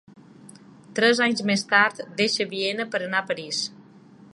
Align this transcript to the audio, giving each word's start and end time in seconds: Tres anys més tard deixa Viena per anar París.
Tres 0.99 1.21
anys 1.27 1.45
més 1.51 1.65
tard 1.75 2.03
deixa 2.23 2.49
Viena 2.55 2.89
per 2.97 3.05
anar 3.09 3.25
París. 3.33 3.63